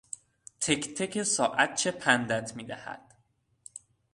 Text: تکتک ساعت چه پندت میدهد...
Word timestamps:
تکتک 0.61 1.23
ساعت 1.23 1.75
چه 1.75 1.91
پندت 1.91 2.55
میدهد... 2.55 3.13